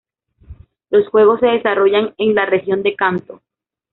Los 0.89 1.07
juegos 1.09 1.41
se 1.41 1.45
desarrollan 1.45 2.15
en 2.17 2.33
la 2.33 2.47
región 2.47 2.81
de 2.81 2.95
Kanto. 2.95 3.43